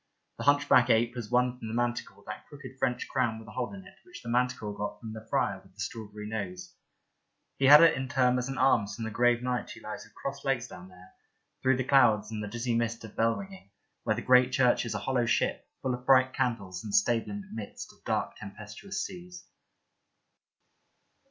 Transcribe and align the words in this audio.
The 0.39 0.45
hunch 0.45 0.67
backed 0.67 0.89
ape 0.89 1.13
has 1.13 1.29
won 1.29 1.59
from 1.59 1.67
the 1.67 1.75
manticore 1.75 2.23
that 2.25 2.47
crooked 2.47 2.79
French 2.79 3.07
crown 3.07 3.37
with 3.37 3.47
a 3.47 3.51
hole 3.51 3.71
in 3.71 3.85
it 3.85 3.99
which 4.03 4.23
the 4.23 4.29
manticore 4.29 4.75
got 4.75 4.99
from 4.99 5.13
the 5.13 5.27
friar 5.29 5.61
with 5.61 5.75
the 5.75 5.79
strawberry 5.79 6.27
nose; 6.27 6.73
he 7.59 7.65
had 7.65 7.83
it 7.83 7.95
in 7.95 8.07
turn 8.09 8.39
as 8.39 8.49
an 8.49 8.57
alms 8.57 8.95
from 8.95 9.05
the 9.05 9.11
grave 9.11 9.43
knight 9.43 9.69
who 9.69 9.81
lies 9.81 10.03
with 10.03 10.15
crossed 10.15 10.43
legs 10.43 10.67
down 10.67 10.87
there, 10.87 11.11
through 11.61 11.77
the 11.77 11.83
clouds 11.83 12.31
and 12.31 12.43
the 12.43 12.47
dizzy 12.47 12.73
mist 12.73 13.03
of 13.03 13.15
bell 13.15 13.35
ringing, 13.35 13.69
where 14.03 14.15
the 14.15 14.23
great 14.23 14.51
church 14.51 14.87
is 14.87 14.95
a 14.95 14.97
hollow 14.97 15.27
ship, 15.27 15.67
full 15.83 15.93
of 15.93 16.07
bright 16.07 16.33
candles, 16.33 16.83
and 16.83 16.95
stable 16.95 17.29
in 17.29 17.41
the 17.41 17.47
midst 17.53 17.93
of 17.93 18.03
dark 18.03 18.35
tempestuous 18.37 19.05
seas. 19.05 19.45